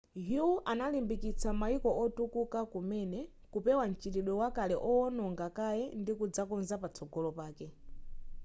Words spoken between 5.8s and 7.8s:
ndikudzakonza patsogolo pake